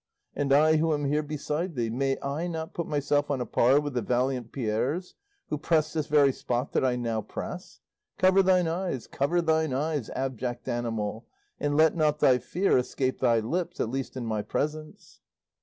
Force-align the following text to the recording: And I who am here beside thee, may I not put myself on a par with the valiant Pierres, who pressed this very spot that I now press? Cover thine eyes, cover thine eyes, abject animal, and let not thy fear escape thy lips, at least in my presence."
And 0.35 0.51
I 0.51 0.77
who 0.77 0.95
am 0.95 1.05
here 1.05 1.21
beside 1.21 1.75
thee, 1.75 1.91
may 1.91 2.19
I 2.23 2.47
not 2.47 2.73
put 2.73 2.87
myself 2.87 3.29
on 3.29 3.39
a 3.39 3.45
par 3.45 3.79
with 3.79 3.93
the 3.93 4.01
valiant 4.01 4.51
Pierres, 4.51 5.13
who 5.49 5.59
pressed 5.59 5.93
this 5.93 6.07
very 6.07 6.31
spot 6.33 6.71
that 6.71 6.83
I 6.83 6.95
now 6.95 7.21
press? 7.21 7.81
Cover 8.17 8.41
thine 8.41 8.67
eyes, 8.67 9.05
cover 9.05 9.43
thine 9.43 9.73
eyes, 9.73 10.09
abject 10.15 10.67
animal, 10.67 11.27
and 11.59 11.77
let 11.77 11.95
not 11.95 12.17
thy 12.17 12.39
fear 12.39 12.79
escape 12.79 13.19
thy 13.19 13.41
lips, 13.41 13.79
at 13.79 13.89
least 13.91 14.17
in 14.17 14.25
my 14.25 14.41
presence." 14.41 15.19